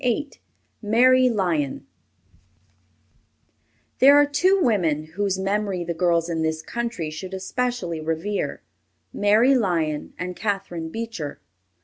There 0.01 1.11
are 4.15 4.25
two 4.25 4.59
women 4.63 5.03
whose 5.03 5.37
memory 5.37 5.83
the 5.83 5.93
girls 5.93 6.27
in 6.27 6.41
this 6.41 6.63
country 6.63 7.11
should 7.11 7.35
especially 7.35 8.01
revere, 8.01 8.63
Mary 9.13 9.53
Lyon 9.53 10.15
and 10.17 10.35
Catharine 10.35 10.89
Beecher. 10.89 11.39